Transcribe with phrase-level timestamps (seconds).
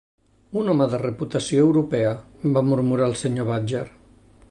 [0.61, 2.17] "Un home de reputació europea",
[2.57, 3.89] va murmurar el senyor Badger.